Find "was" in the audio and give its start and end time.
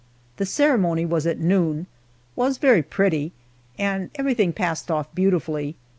1.05-1.27, 2.35-2.57